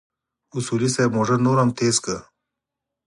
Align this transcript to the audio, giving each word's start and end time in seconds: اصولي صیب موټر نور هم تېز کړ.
اصولي 0.57 0.89
صیب 0.95 1.11
موټر 1.17 1.37
نور 1.45 1.57
هم 1.61 1.69
تېز 1.79 1.95
کړ. 2.03 2.17